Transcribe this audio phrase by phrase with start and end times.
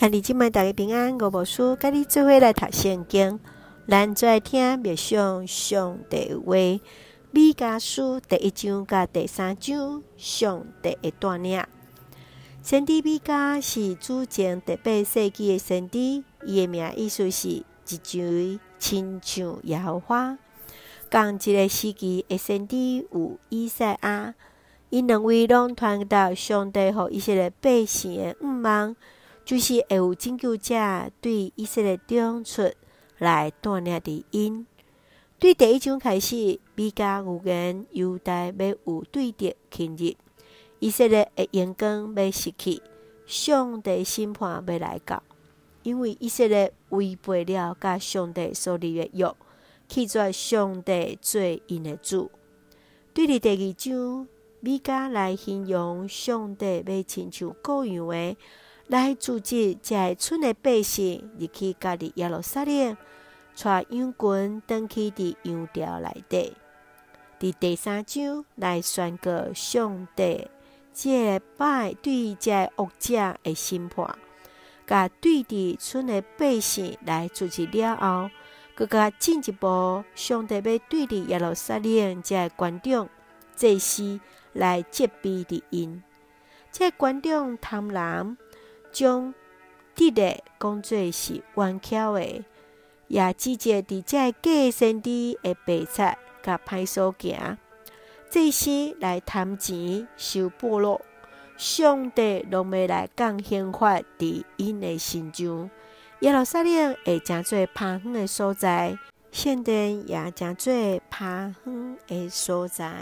[0.00, 3.38] 兄弟姊妹大家平安，我无输，跟你做伙来读圣经。
[3.86, 6.54] 咱做来听默想上帝话，
[7.32, 11.62] 米迦书第一章甲第三章上帝的带领。
[12.62, 15.98] 先知米迦是主前第八世纪的先知，
[16.46, 20.38] 伊的名意思是一位亲像耶和华。
[21.10, 24.34] 同一个时期的先知有伊赛亚，
[24.88, 28.96] 因两位拢传达上帝予以色列百姓的愿望。
[29.50, 30.76] 就是会有拯救者
[31.20, 32.70] 对以色列中出
[33.18, 34.64] 来锻炼的因。
[35.40, 40.14] 对第一章开始，米迦预言犹大要有对敌侵入，
[40.78, 42.80] 以色列的荣光要失去，
[43.26, 45.20] 上帝审判要来到，
[45.82, 49.34] 因为以色列违背了甲上帝所立的约，
[49.88, 52.30] 弃绝上帝做因的主。
[53.12, 54.28] 对伫第二章，
[54.60, 58.36] 米迦来形容上帝要亲像羔羊的。
[58.90, 62.96] 来组织这村的百姓入去家里耶路撒冷，
[63.56, 66.56] 带羊群登去伫羊寮内底。
[67.38, 70.48] 伫第三章来宣告上帝
[70.92, 74.18] 这拜对这恶者的审判，
[74.88, 78.28] 甲对伫村的百姓来组织了后，
[78.74, 83.08] 更加进一步，上帝要对伫耶路撒冷这观众
[83.54, 84.18] 祭司
[84.52, 86.02] 来责备的因，
[86.72, 88.36] 这观众贪婪。
[88.92, 89.34] 将
[89.94, 92.44] 敌人讲做是顽强的，
[93.08, 97.58] 也指责伫遮假先知的白贼甲歹所行，
[98.30, 101.00] 这些来贪钱受报罗，
[101.56, 105.70] 上帝拢要来降刑法伫因的身上。
[106.20, 108.98] 耶路撒冷会成做趴远的所在，
[109.32, 110.72] 圣殿也成做
[111.10, 112.92] 趴远的所在。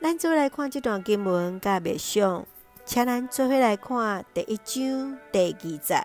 [0.00, 2.46] 咱做来看这段经文甲默想。
[2.92, 6.04] 请咱做伙来看第一章第二节。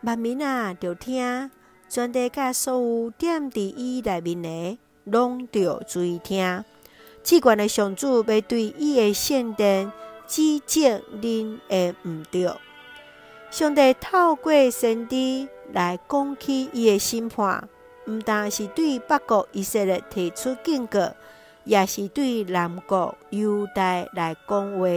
[0.00, 1.48] 万民啊，着听，
[1.88, 6.64] 全地甲所有踮伫伊内面的，拢着注意听。
[7.22, 9.92] 至悬的上主要对伊的圣殿
[10.26, 12.50] 指责恁的毋对。
[13.52, 17.68] 上帝透过先知来讲起伊的审判，
[18.08, 21.12] 毋但是对北国以色列提出警告，
[21.62, 24.88] 也是对南国犹大来讲话。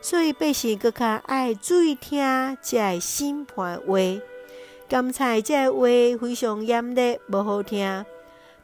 [0.00, 3.96] 所以百姓阁较爱注意听这审判话，
[4.88, 5.80] 甘菜这话
[6.20, 8.04] 非常严厉，无好听。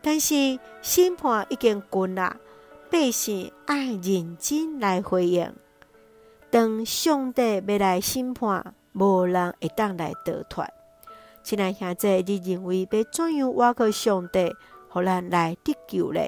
[0.00, 2.36] 但是审判已经过了，
[2.90, 5.52] 百姓爱认真来回应。
[6.50, 10.64] 当上帝要来审判，无人会当来逃脱。
[11.42, 14.54] 亲爱兄弟，你认为要怎样挖靠上帝，
[14.88, 16.20] 互咱来得救呢？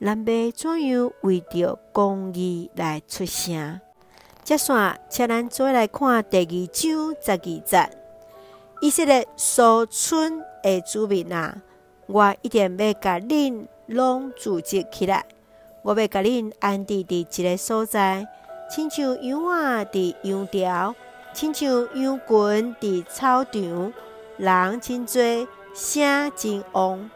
[0.00, 3.80] 咱要怎样为着公义来出声？
[4.50, 7.90] 接下，请咱再来看第二章十二节。
[8.80, 11.54] 以色列所村的居民啊，
[12.06, 15.24] 我一定要甲恁拢组织起来。
[15.82, 18.26] 我要甲恁安置伫一个所在，
[18.68, 20.96] 亲像羊仔伫羊条，
[21.32, 23.92] 亲像羊群伫草场，
[24.36, 27.08] 人真多，声真旺。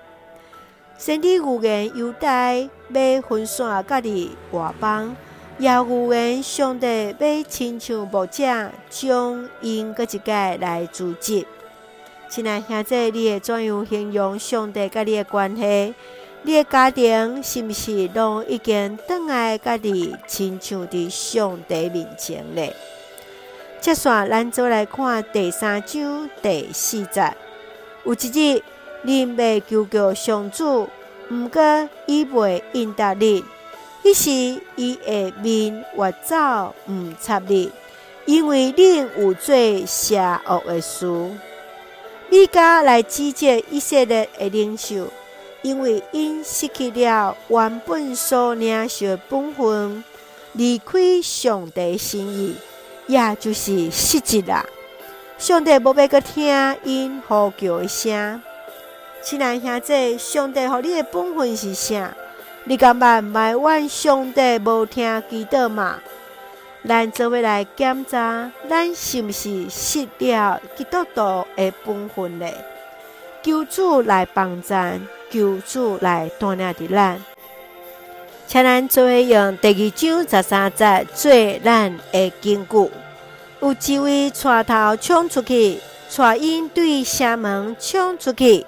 [0.96, 5.16] 先知预言犹大要分散家己外邦。
[5.58, 8.42] 也预言上帝要亲像牧者，
[8.90, 11.46] 将因搁一界来组织。
[12.28, 15.94] 亲爱兄弟，你会怎样形容上帝甲你的关系？
[16.42, 22.74] 你的家庭是毋是拢已经转来家己亲像伫上帝面前咧？
[23.80, 27.32] 接下咱做来看第三章第四节。
[28.04, 28.62] 有一日，
[29.06, 30.88] 恁要求告上主，
[31.30, 33.44] 毋过伊袂应答恁。
[34.04, 37.72] 彼时，伊的面越走毋插你，
[38.26, 39.56] 因为恁有做
[39.86, 41.06] 邪恶的事。
[42.28, 45.08] 米迦来指责以色列的领袖，
[45.62, 50.04] 因为因失去了原本所领受的本分，
[50.52, 52.56] 离开上帝心意，
[53.06, 54.66] 也就是失职啦。
[55.38, 58.42] 上帝无要阁听因呼叫的声。
[59.22, 62.14] 亲爱兄弟，上帝予你的本分是啥？
[62.66, 66.00] 你敢捌埋怨上帝无听祈祷吗？
[66.88, 72.46] 咱做伙来检查，咱是毋是失了基督徒的本分呢？
[73.42, 74.98] 求主来帮咱，
[75.30, 77.22] 求主来带领着咱。
[78.46, 81.30] 请咱做伙用第二章十三节做
[81.62, 82.90] 咱的根据。
[83.60, 85.78] 有一位带头冲出去，
[86.16, 88.64] 带因对城门冲出去，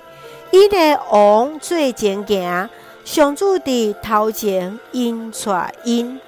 [0.51, 2.69] 伊的王最前行。
[3.07, 6.21] 上主伫头前因带因，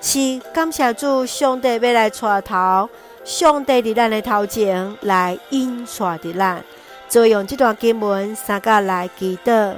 [0.00, 2.88] 是感谢主，上帝要来带头，
[3.22, 6.64] 上帝伫咱的头前来引带着咱，
[7.06, 9.74] 就用这段经文三甲来祈祷。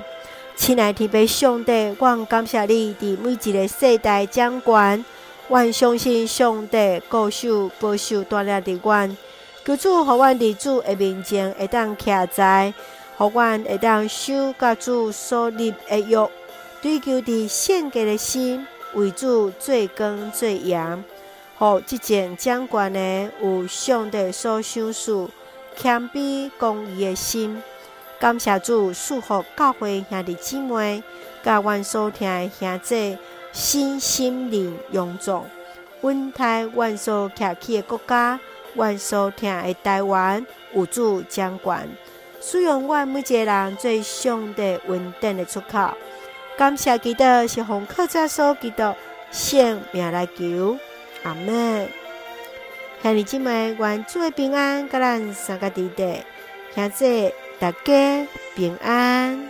[0.55, 5.05] 亲爱的天父上帝，我感谢你伫每一个世代掌管，
[5.49, 9.17] 我相信上帝固守保守带领着阮，
[9.65, 12.73] 求主，互阮伫主的面前会当徛在，
[13.19, 16.31] 互阮会当守甲主所立的约，
[16.85, 21.03] 追求伫圣洁的心，为主做光做盐，
[21.57, 25.31] 互即前掌权的有上帝所赏赐
[25.75, 27.63] 谦卑公义的心。
[28.21, 31.03] 感谢主赐福教会兄弟姊妹，
[31.43, 33.19] 甲阮所听的兄姐，
[33.51, 35.43] 心心灵勇壮，
[36.03, 38.39] 稳台阮所徛起的国家，
[38.75, 41.89] 阮所听的台湾有主掌权，
[42.43, 45.89] 使用阮每一个人最上帝稳定的出口。
[46.57, 48.95] 感谢基督是奉靠着所基督
[49.33, 50.79] 圣名来求，
[51.25, 51.89] 阿妹。
[53.03, 56.23] 兄弟姊妹，愿主的平安，甲咱三个弟弟
[56.75, 57.35] 兄姐。
[57.59, 59.49] 大家平安。